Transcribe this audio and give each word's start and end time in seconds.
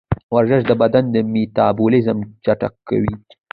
ورزش 0.35 0.61
د 0.69 0.71
بدن 0.81 1.03
میتابولیزم 1.33 2.17
چټکوي. 2.45 3.13